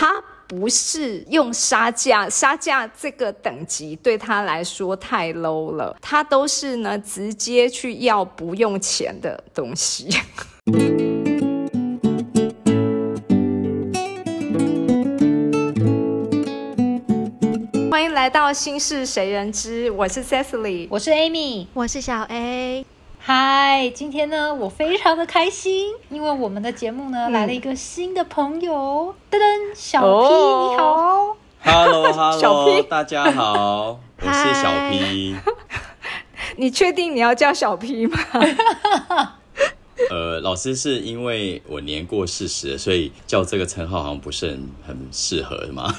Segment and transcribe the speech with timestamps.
[0.00, 0.14] 他
[0.46, 10.08] 不是用杀价，杀价这个等级对他来说太 low 了，他都是呢直接去要不用钱的东西。
[17.90, 22.86] 欢迎来到心事谁人知，我是 Cecily，我是 Amy，我是小 A。
[23.30, 29.42] 嗨，今天呢，我非常的开心，因为我们的节目呢来了一个新的朋友，噔噔，
[29.74, 35.36] 小 P，你好，Hello，Hello， 大家好， 我是小 P。
[36.56, 38.18] 你确定你要叫小 P 吗？
[40.08, 45.94] 呃，老师是因为我年过四十，所以叫这个称号好像不是很很适合吗？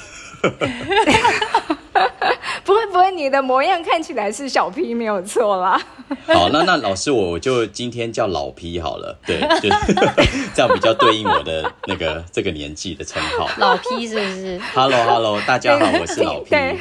[2.70, 5.76] 不会不会，你的模样看起来是小 P 没有错啦。
[6.24, 9.68] 好，那那老师我就今天叫老 P 好了，对，就
[10.54, 13.48] 这样比较对应我的那个这个年纪的称号。
[13.56, 16.50] 老 P 是不是？Hello Hello，大家好，我是老 P。
[16.50, 16.78] 对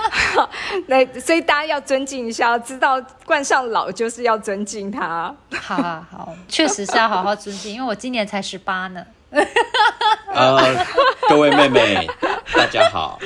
[0.86, 5.34] 那所以大家要尊敬一下，知道冠上老就是要尊敬他。
[5.62, 9.02] 好好好，确实是要好好尊敬，因为我今年才十八呢。
[10.32, 10.86] 呃，
[11.28, 12.06] 各位妹妹，
[12.56, 13.18] 大家好。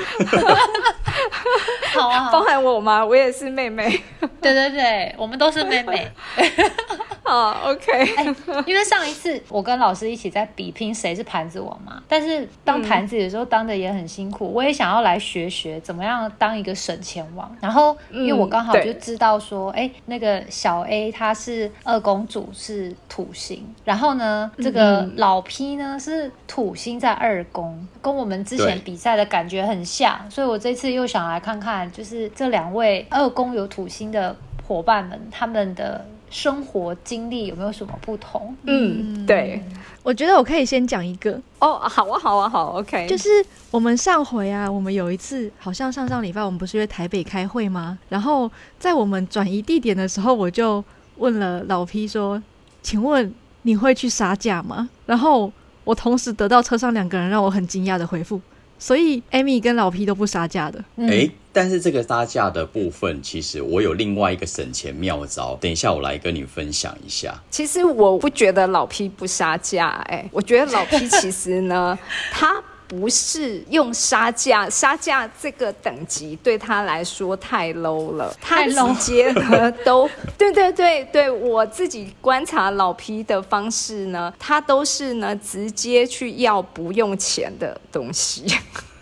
[1.95, 3.05] 好啊，包含我吗？
[3.05, 4.03] 我也是妹妹。
[4.43, 6.11] 对对对，我们都是妹妹。
[7.31, 8.65] 好，OK。
[8.67, 17.57] 因为上一次我跟老师一起在比拼谁是盘子王嘛，但是当盘子有时候当的也很辛苦，我也想要来学学怎么样当一个省钱王。
[17.61, 34.35] 然后因为我刚好就知道说，哎，那个小 A 他是二公主是土星，然后呢，这个老 P 呢是土星在二宫，跟我们之前比赛的感觉很像，所以我这次又想来看看，就是这两位二宫有土星的
[34.67, 36.05] 伙伴们，他们的。
[36.31, 38.55] 生活经历有没有什么不同？
[38.63, 39.63] 嗯，对，
[40.03, 43.07] 我觉得我可以先讲一个哦，好啊，好啊，好，OK。
[43.09, 43.29] 就是
[43.71, 47.99] 我们上回啊，我们有一次好像上上礼拜我们不是约台北开会吗？
[48.09, 50.83] 然后在我们转移地点的时候，我就
[51.17, 52.41] 问了老 P 说
[52.81, 55.53] ：“请问你会去杀价吗？”然后
[55.85, 58.41] 我同时得到车上两个人让我很惊讶的回复。
[58.79, 60.83] 所以，Amy 跟老 P 都不杀价的。
[60.97, 67.35] 哎，但是这个杀价的部分，其实我有另外一个省钱妙招，等一下我来跟你分享一下。
[67.51, 71.99] 其实我不觉得老 P 不杀价，哎， 我觉得老 P 其实呢，
[72.33, 72.63] 他。
[72.91, 78.37] 不是用杀价，杀价这个等级对他来说太 low 了。
[78.41, 88.45] 他直接呢都， 对对对对，我自己观察老皮的方式呢，他都是呢直接去要不用钱的东西。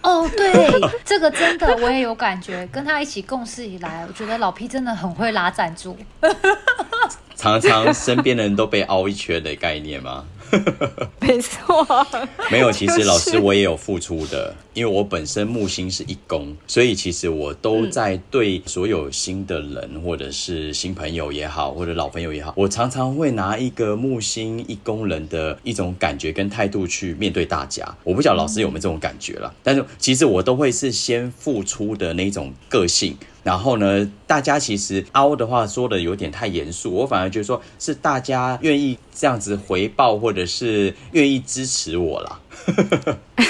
[0.09, 2.67] 哦，对，这个真的我也有感觉。
[2.73, 5.95] 跟他一起共事以来，我觉得老皮真的很会拉赞助。
[7.37, 10.25] 常常身边的人都被凹一圈的概念吗？
[11.21, 11.87] 没错，
[12.51, 12.73] 没有。
[12.73, 27.87] 其实老师我也有付出的，因为我本身木星是一宫，所以其实我都在对所有新的人，或者是新朋友也好，或者老朋友也好，我常常会拿一个木星一宫人的一种感觉跟态度去面对大家。
[28.05, 33.17] 我不晓得老师有没有这种感觉了，但是其实我都会是先付出的那种个性。
[33.49, 42.39] 然后呢，大家其实凹的话说的有点太严肃，我反而觉得说是大家愿意这样子回报，或者是愿意支持我啦。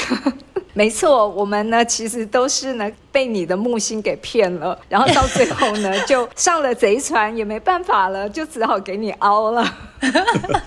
[0.72, 9.78] 没错，我们呢其实都是呢被你的木星给骗了，然后到最后呢就上了贼船，也没办法了，就只好给你凹了。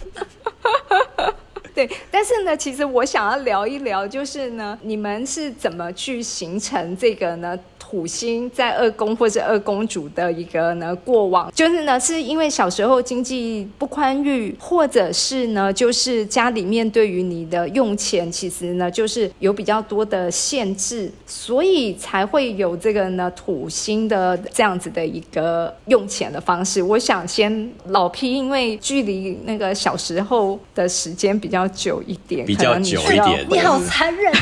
[1.73, 7.57] 对，但是呢，其实我想要聊一聊，就是呢，你们是怎么去形成这个呢？
[7.91, 26.81] 土星在二宫或者二公主的一个呢过往，就是呢是因为小时候经济不宽裕，或者是呢就是家里面对于你的用钱其实呢就是有比较多的限制，所以才会有这个呢土星的这样子的一个用钱的方式。
[26.81, 34.31] 我想先老 P，因为距离那个小时候的时间比较久一点，比较久一点，你好残忍。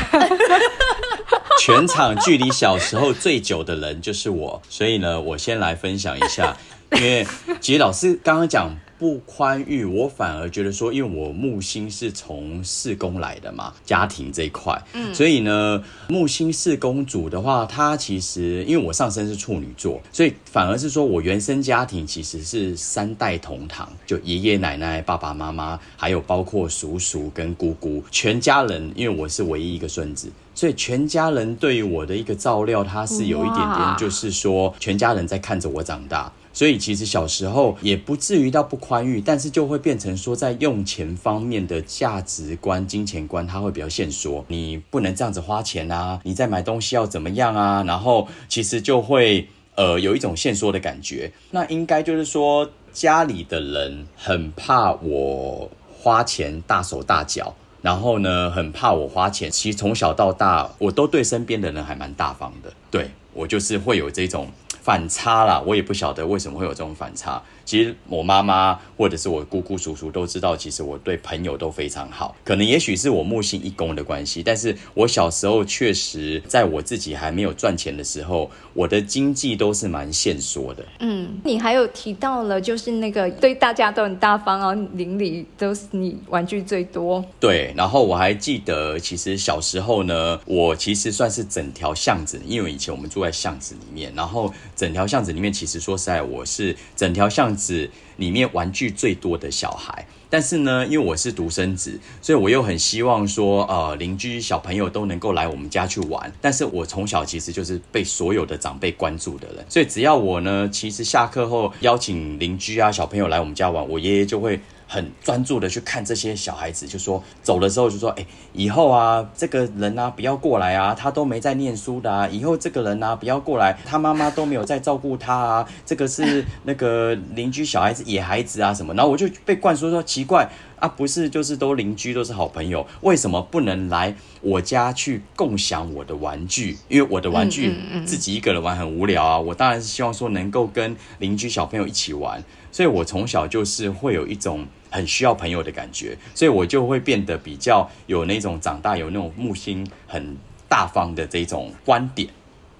[1.58, 6.56] 全场距离小时候最久的人就是我，所以呢，我先来分享一下。
[6.92, 7.24] 因为
[7.60, 30.28] 其实老师刚刚讲不宽裕，我反而觉得说，因为我木星是从四宫来的嘛，家庭这一块，嗯，所以呢，木星四宫主的话，他其实因为我上身是处女座，所以反而是说我原生家庭其实是三代同堂，就爷爷奶奶、爸爸妈妈，还有包括叔叔跟姑姑，全家人，因为我是唯一一个孙子。
[30.60, 36.30] 所以全家人对于我的一个照料，他是有一点点，就是说全家人在看着我长大。
[36.52, 44.44] 所以其实小时候也不至于到不宽裕，但是就会变成说在用钱方面的价值观、金钱观，他会比较限缩。
[44.48, 47.82] 你不能这样子花钱啊，你在买东西要怎么样啊？
[47.86, 51.32] 然后其实就会呃有一种限缩的感觉。
[51.52, 57.54] 那应该就是说家里的人很怕我花钱大手大脚。
[57.82, 59.50] 然后呢，很怕我花钱。
[59.50, 62.72] 其实从小到大，我都对身边的人还蛮大方的。
[62.90, 64.48] 对我就是会有这种
[64.82, 67.42] 反差啦，我也不晓得为什么会有这种反差。
[67.64, 72.34] 其实我妈妈或者是我姑姑叔叔都知道，其实我对朋友都非常好。
[72.44, 80.84] 可能也许是我木星一宫的关系，但是我小时候确实在我自己还没有赚钱的时候，我的经济都是蛮限缩的。
[80.98, 87.24] 嗯，你还有提到了，就是那个对大家都很大方啊，邻里都是你玩具最多。
[87.38, 97.50] 对，然后我还记得，其实小时候呢，我其实算是整条巷子，因为以前我们住在巷子里面，然后整条巷子里面，其实说实在，我是整条巷。
[97.60, 106.32] 子里面玩具最多的小孩，但是呢，因为我是独生子，所以我又很希望说，呃，邻居小朋友都能够来我们家去玩。
[106.40, 114.60] 但是我从小其实就是被所有的长辈关注的人，所以只要我呢，其实下课后邀请邻居啊小朋友来我们家玩，我爷爷就会。
[114.92, 122.26] 很专注的去看这些小孩子，就说走的时候就说，哎，以后啊，这个人啊不要过来啊，他都没在念书的啊。
[122.26, 125.68] 以后这个人啊不要过来，他妈妈都没有在照顾他啊。
[125.86, 128.92] 这个是那个邻居小孩子、野孩子啊什么。
[128.94, 130.50] 然后我就被灌输说，奇怪
[130.80, 136.76] 啊，不是就是都邻居都是好朋友，为什么不能来我家去共享我的玩具？
[136.88, 139.38] 因为我的玩具自己一个人玩很无聊啊。
[139.38, 142.42] 我当然是希望说能够跟邻居小朋友一起玩，
[142.72, 144.66] 所以我从小就是会有一种。
[144.90, 150.36] 很需要朋友的感觉，所以我就会变得比较有那种长大有那种木星很
[150.68, 152.28] 大方的这种观点，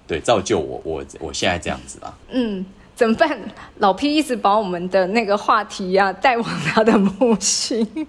[0.07, 2.17] 对，造就我我我现在这样子啊。
[2.29, 2.65] 嗯，
[2.95, 3.39] 怎么办？
[3.77, 7.87] 老 P 一直把我们的那个话题呀带往他的木星。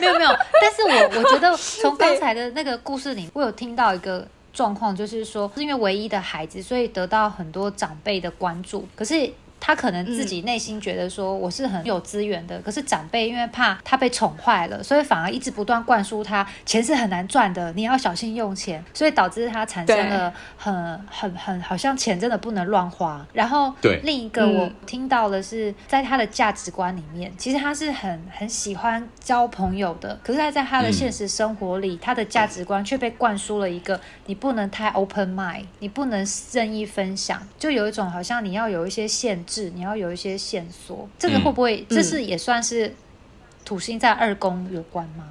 [0.00, 0.30] 没有没有，
[0.60, 9.32] 但是我我觉得从刚才的那个故事里，我有听到一个状况，就是说是因为唯一的孩子，所以得到很多长辈的关注，可是。
[9.66, 23.26] 他可能自己内心觉得说我是很有资源的，可是长辈因为怕他被宠坏了，所以反而一直不断灌输他钱是很难赚的，你要小心用钱，所以导致他产生了很很很好像钱真的不能乱花。
[23.32, 23.72] 然后
[24.02, 39.53] 另一个我听到的是，在他的价值观里面，其实他是很很喜欢交朋友的，可是他在他的现实生活里，他的价值观却被灌输了一个你不能太 open mind，你不能任意分享，就有一种好像你要有一些限制。
[39.54, 42.94] 是你要有一些线索，这个会不会这是也算是
[43.64, 45.24] 土星在二宫有关吗？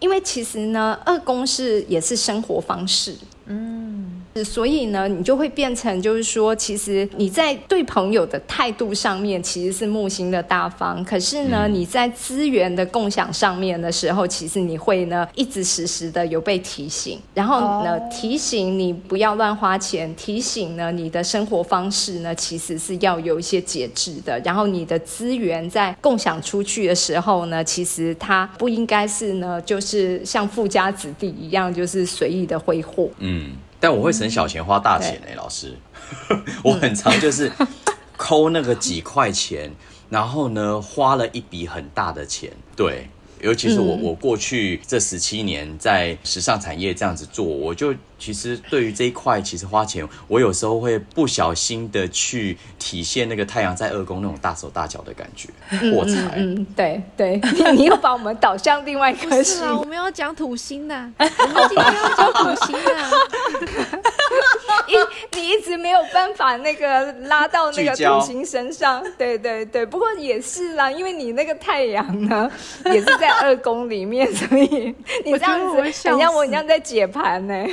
[0.00, 4.15] 因为其实呢，二宫是也是生活方式，嗯。
[4.44, 33.50] 所以呢，你就会变成，就是说，其实你在对朋友的态度上面其实是木星的大方，可是呢，你在资源的共享上面的时候，其实你会呢一直时时的有被提醒，然后呢提醒你不要乱花钱，提醒呢你的生活方式呢其实是要有一些节制的，然后你的资源在共享出去的时候呢，其实它不应该是呢就是像富家子弟一样，就是随意的挥霍，嗯。
[33.86, 35.72] 但我会省小钱花大钱哎，老师，
[36.64, 37.52] 我很常就是
[38.18, 39.70] 抠那个几块钱，
[40.10, 43.08] 然后呢花了一笔很大的钱，对。
[43.40, 55.50] 尤其是我，我过去这十七年在时尚产业这样子做，我就其实对于这一块，其实花钱，我有时候会不小心的去体现那个太阳在二宫那种大手大脚的感觉，
[55.90, 56.32] 破财。
[56.36, 57.40] 嗯，对对，
[57.76, 64.02] 你又把我们导向另外一个 是啊，我们要讲土星的， 我们今天要讲土星的。
[64.86, 69.84] 一你一直没有办法那个拉到那个土星身上，对对对。
[69.86, 72.50] 不过也是啦，因为你那个太阳呢，
[72.86, 77.54] 也是在二宫里面，所以你这样子，你像我一样在解盘呢。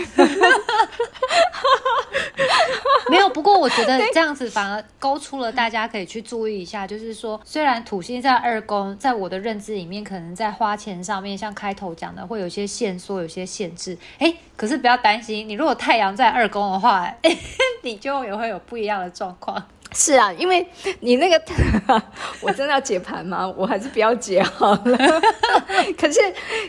[3.10, 13.98] 没有，不过我觉得这样子反而勾出了大家可以去注意一下，就是说，虽然土星在二宫，在我的认知里面，可能在花钱上面，像开头讲的，会有些限缩，有些限制。
[14.20, 17.12] 哎，可是不要担心，你如果太阳在二工的话，
[17.82, 19.62] 你就也会有不一样的状况。
[19.96, 20.66] 是啊，因为
[21.02, 21.40] 你那个，
[22.42, 23.48] 我真的要解盘吗？
[23.56, 25.22] 我还是不要解好了。
[25.98, 26.20] 可是，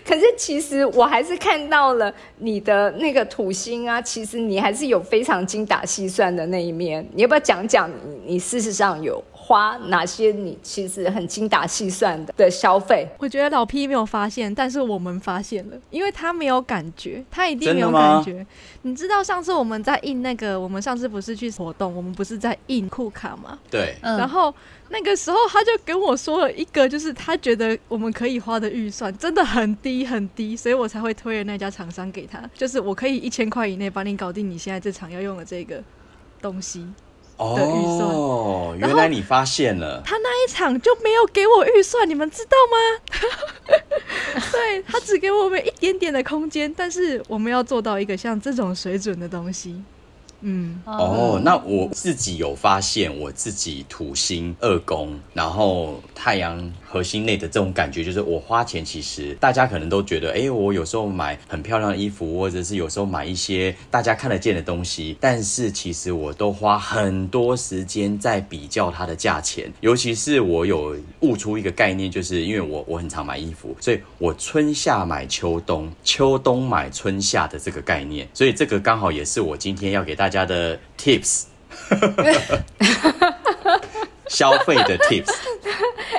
[0.06, 7.06] 可是，其实我还是看到了你的那个土星啊，其实你还是有非常精打细算的那一面。
[7.14, 7.90] 你要不要讲讲？
[8.26, 9.22] 你事实上有。
[9.46, 13.06] 花哪些你其实很精打细算的的消费？
[13.18, 18.46] 我觉得老 P 没有发现，但是我们发现了，因为他没有感觉，他一定没有感觉。
[18.80, 23.58] 你知道上次我们在印那个，我们上次不是去活动，我们不是在印库卡吗？
[23.70, 24.54] 对，嗯然后
[24.88, 35.82] 那个时候他就跟我说了一个，就是他觉得我们可以花的预算真的很低很低，所以我才会推了那家厂商给他，就是我可以一千块以内帮你搞定你现在这场要用的这个
[36.40, 36.88] 东西。
[37.36, 38.08] 的预算
[38.94, 43.78] 原来你发现了，他那一场就没有给我预算，你们知道吗？
[44.52, 49.82] 对他只给我们一点点的空间，但是我们要做到一个像这种水准的东西，
[50.40, 81.46] 嗯，哦，那我自己有发现，我自己土星二宫，然后太阳核心内的这种感觉，就是我花钱，其实大家可能都觉得，哎，我有时候买很漂亮的衣服，或者是有时候买一些大家看得见的东西，但是其实我都花很多时间在比较它的价钱，尤其是我有悟出一个概念，就是因为我我很常买衣服，所以我春夏买秋冬，秋冬买春夏的这个概念，所以这个刚好也是我今天要给大家的 tips。
[84.26, 85.30] 消费的 tips，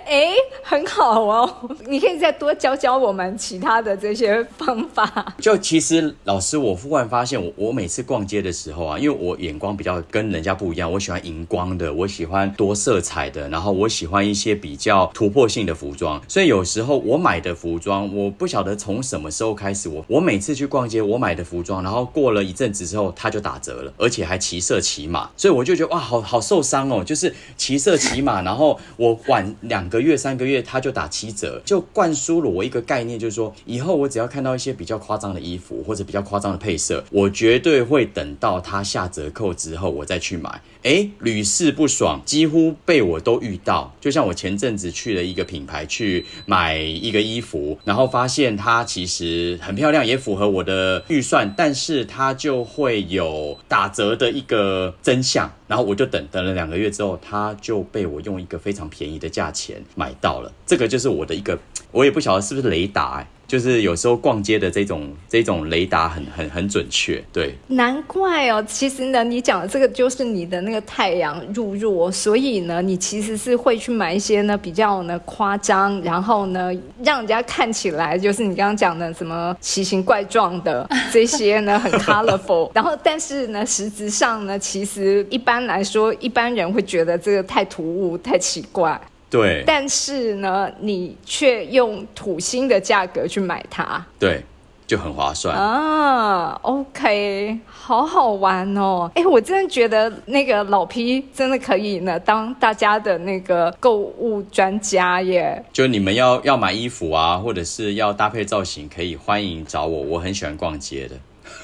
[0.06, 5.26] 哎，很好哦，你可以再多教教我们其他的这些方法。
[5.42, 40.62] 就其实老师，我忽然发现我，我每次逛街的时候啊，因为我眼光比较跟人家不一样，我喜欢荧光的，我喜欢多色彩的，然后我喜欢一些比较突破性的服装，所以有时候我买的服装，我不晓得从什么时候开始，我我每次去逛街，我买的服装，然后过了一阵子之后，它就打折了，而且还骑色骑马，所以我就觉得哇，好好受伤哦，就是骑色骑马，然后我晚两个个月、三个月，他就打七折，就灌输了我一个概念，就是说以后我只要看到一些比较夸张的衣服或者比较夸张的配色，我绝对会等到它下折扣之后我再去买。
[40.86, 43.92] 诶，屡试不爽，几乎被我都遇到。
[44.00, 55.52] 就像我前阵子去了一个品牌去买一个衣服，然后发现它其实很漂亮，也符合我的预算，但是它就会有打折的一个真相。
[55.68, 60.54] 然后我就等等了两个月之后，它就被我用一个非常便宜的价钱买到了。
[60.68, 61.58] 这个就是我的一个，
[61.92, 67.56] 我也不晓得是不是雷达、欸，就是有时候逛街的这种这种雷达很很很准确，对。
[67.68, 76.70] 难怪哦，其实呢，你讲的这个就是你的那个太阳入弱，所以呢，你其实是会去买一些呢比较呢夸张，然后呢
[77.02, 94.06] 让人家看起来就是你刚刚讲的什么奇形怪状的这些呢 很 colorful，然后但是呢实质上呢，其实一般来说一般人会觉得这个太突兀、太奇怪，对但是呢你却用土星的价格去买它。
[94.20, 94.44] 对，
[94.88, 95.56] 就很划算。
[95.58, 99.12] 啊，OK，好好玩哦！
[99.16, 105.64] 哎，我真的觉得那个老 P 真的可以呢，当大家的那个购物专家耶。
[105.74, 111.16] 就你们要要买衣服啊，或者是要搭配造型，可以欢迎找我，我很喜欢逛街的。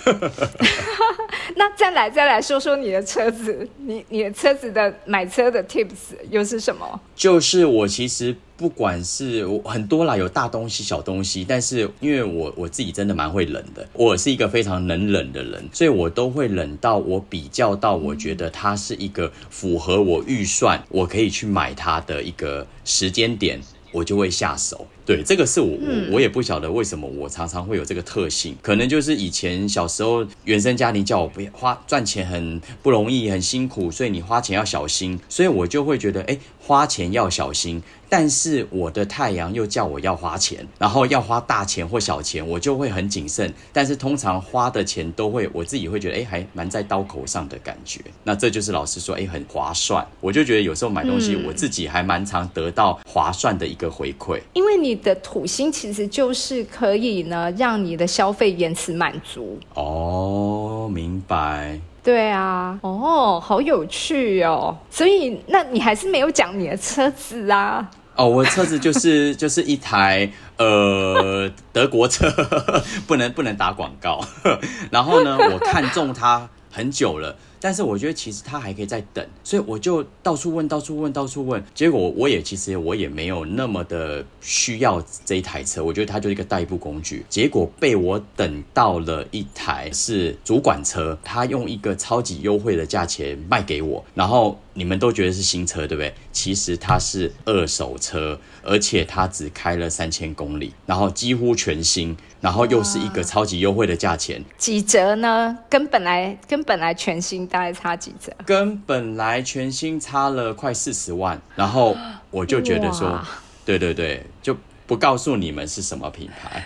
[1.55, 6.99] 那再来再来说说你的车子，你你的车子的买车的 tips 又是什么？
[7.15, 23.59] 就是我其实不管是我很多啦，有大东西、小东西，但是因为我我自己真的蛮会冷的，我是一个非常能冷的人，所以我都会冷到我比较到我觉得它是一个符合我预算，我可以去买它的一个时间点。
[23.93, 54.39] 我就会下手，对，这个是我我我也不晓得为什么我常常会有这个特性，可能就是以前小时候原生家庭叫我不要花赚钱很不容易很辛苦，所以你花钱要小心，所以我就会觉得哎花钱要小心，但是我的太阳又叫我要花钱，然后要花大钱或小钱，我就会很谨慎，但是通常花的钱都会我自己会觉得哎还蛮在刀口上的感觉，那这就是老师说哎很划算，我就觉得有时候买东西我自己还蛮常得到划算的一个回馈。
[54.53, 59.59] 因为你的土星其实就是可以呢，让你的消费延迟满足。
[59.73, 61.79] 哦，明白。
[62.03, 64.75] 对啊，哦，好有趣哦。
[64.89, 67.89] 所以，那你还是没有讲你的车子啊？
[68.15, 72.29] 哦，我的车子就是 就是一台呃德国车，
[73.07, 74.19] 不能不能打广告。
[74.91, 81.61] 然后呢，我看中它很久了，但是我觉得其实它还可以再等，所以我就到处问，到处问，到处问。
[81.75, 87.25] 结果我也其实我也没有那么的需要这一台车，我觉得它就是一个代步工具。
[87.29, 96.13] 结果被我等到了一台是主管车，他用一个超级优惠的价钱卖给我，然后你们都觉得是新车，对不对？
[96.31, 104.43] 其实它是二手车，而且它只开了三千公里，然后几乎全新，然后又是一个超级优惠的价钱。
[104.57, 105.57] 几折呢？
[105.69, 108.33] 跟本来跟本来全新大概差几折？
[108.45, 111.95] 跟本来全新差了快四十万，然后
[112.29, 113.17] 我就觉得说，
[113.63, 114.57] 对对对，就。
[114.87, 116.61] 不告诉你们是什么品牌，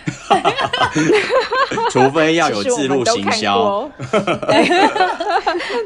[1.92, 3.88] 除非要有自路行销。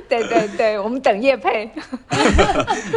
[0.08, 1.70] 对对对，我们等叶配。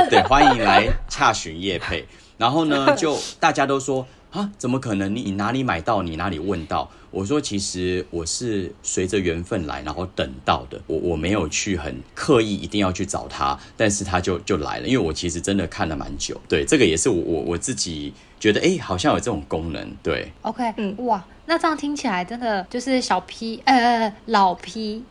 [0.09, 2.07] 对，欢迎来洽询叶配。
[2.37, 5.15] 然后呢，就大家都说啊，怎么可能？
[5.15, 6.01] 你你哪里买到？
[6.01, 6.89] 你哪里问到？
[7.11, 10.81] 我说，其实我是随着缘分来，然后等到的。
[10.87, 14.87] 我我没有去很刻意一定要去找他，但是他就就来了。
[14.87, 16.41] 因为我其实真的看了蛮久。
[16.49, 19.95] 对，这个也是我我我自己觉得，哎，好像有这种功能。
[20.01, 25.03] 对，OK，嗯，哇，那这样听起来真的就是小 P，呃，老 P，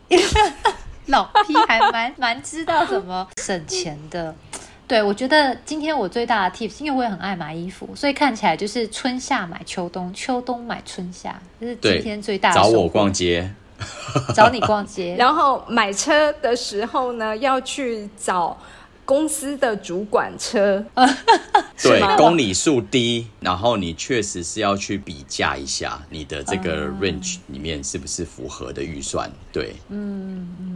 [1.07, 4.35] 老 P 还蛮蛮知道怎么省钱的。
[4.87, 12.55] 对，我觉得今天我最大的 tips，因为我也很爱买衣服，所以看起来就是春夏买秋冬，秋冬买春夏，这是今天最大的。
[12.55, 13.49] 找我逛街，
[14.35, 15.15] 找你逛街。
[15.19, 18.57] 然后买车的时候呢，要去找
[19.05, 20.85] 公司的主管车，
[21.81, 30.72] 对，公里数低，然后你确实是要去比价一下你的这个 range 里面是不是符合的预算，对，嗯嗯嗯。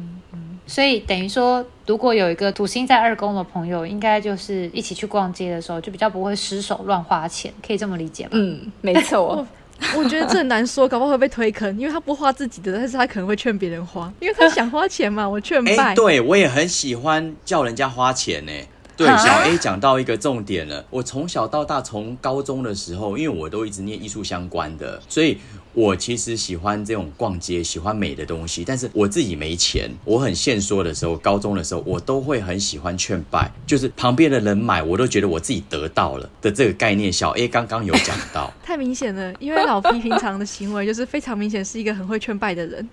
[0.67, 8.31] 所以等于说，如果有一个土星在二宫的朋友，应该就是一起去逛街的时候，就比较不会失手乱花钱，可以这么理解吗？
[8.33, 9.47] 嗯，没错。
[9.95, 15.29] 我觉得这很难说，搞不好会被推坑，因为他不花自己的，但是他可能会劝别人花，因为他想花钱嘛。
[15.29, 15.93] 我劝败。
[15.93, 18.51] 对我也很喜欢叫人家花钱呢。
[18.95, 20.83] 对，小 A 讲到一个重点了。
[20.89, 25.37] 我从小到大，从高中的时候，因为我都一直念艺术相关的，所以
[25.77, 28.65] 我其实喜欢这种逛街，喜欢美的东西。
[28.65, 37.13] 但是我自己没钱，我很现说的时候，高中的时候，我都会很喜欢劝败，就是旁边的人买，我都觉得我自己得到了的这个概念。
[37.13, 42.89] 小 A 刚刚有讲到， 太明显了，因为老 P 平常的行为就是非常明显，是一个很会劝败的人。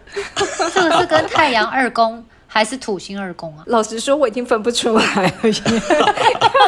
[0.75, 2.23] 这个是跟太阳二宫。
[2.47, 3.65] 还是土星二宫啊？
[3.67, 5.33] 老实说，我已经分不出来了。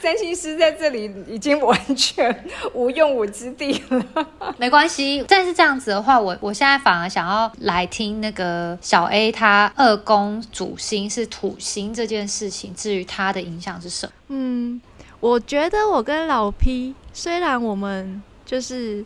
[0.00, 4.26] 占星师在这里已经完全无用武之地了。
[4.56, 14.12] 没关系，但是这样子的话，我我现在反而想要来听那个小 A 他二宫主星是土星这件事情，至于他的影响是什么？
[14.28, 14.80] 嗯，
[15.20, 19.04] 我觉得我跟老 P 虽然我们就是。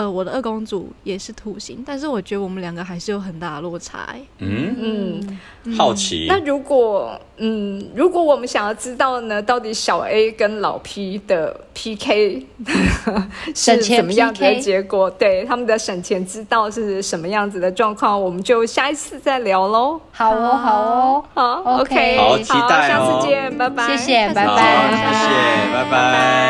[0.00, 4.08] 呃，我的二公主也是土星，但是我觉得我们两个还是有很大的落差。
[4.38, 4.74] 嗯
[5.64, 6.24] 嗯，好奇。
[6.26, 12.46] 那如果嗯，如果我们想要知道呢，到底小 A 跟老 P 的 PK
[13.54, 15.10] 是怎么样的结果？
[15.10, 18.18] 对他们的省钱之道是什么样子的状况？
[18.18, 20.00] 我们就下一次再聊喽。
[20.12, 26.49] 好哦，好哦，好，OK，好期待下次见，拜拜，谢谢，拜拜，谢谢，拜拜。